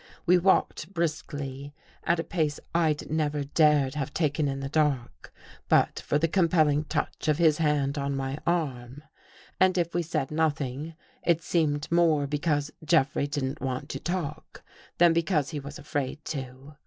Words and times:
We 0.25 0.39
walked 0.39 0.91
briskly, 0.95 1.75
at 2.05 2.19
[a 2.19 2.23
pace 2.23 2.59
I'd 2.73 3.11
never 3.11 3.43
dared 3.43 3.93
have 3.93 4.15
taken 4.15 4.47
in 4.47 4.59
the 4.59 4.67
dark, 4.67 5.31
but 5.69 5.99
[for 6.07 6.17
the 6.17 6.27
compelling 6.27 6.85
touch 6.85 7.27
of 7.27 7.37
his 7.37 7.59
hand 7.59 7.99
on 7.99 8.15
my 8.15 8.39
arm. 8.47 9.03
| 9.31 9.59
And 9.61 9.77
if 9.77 9.93
we 9.93 10.01
said 10.01 10.31
nothing, 10.31 10.95
it 11.23 11.43
seemed 11.43 11.87
more 11.91 12.25
because 12.25 12.69
j 12.69 12.75
Jeffrey 12.85 13.27
didn't 13.27 13.61
want 13.61 13.89
to 13.89 13.99
talk 13.99 14.63
than 14.97 15.13
because 15.13 15.51
he 15.51 15.59
was 15.59 15.75
j 15.75 15.81
afraid 15.83 16.25
to. 16.25 16.77